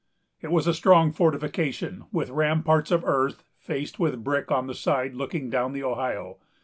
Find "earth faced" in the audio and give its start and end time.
3.05-3.99